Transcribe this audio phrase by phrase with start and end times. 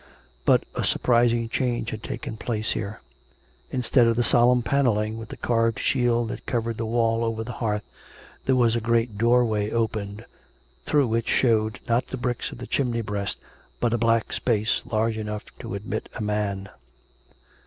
[0.45, 3.01] But a surprising change had taken place here.
[3.69, 7.43] Instead of the solemn panelling, with the carved shield that cov ered the wall over
[7.43, 7.83] the hearth,
[8.47, 10.25] there was a great doorway opened,
[10.87, 13.37] through which showed, not the bricks of the chim ney breast,
[13.79, 16.69] but a black space large enough to admit a man.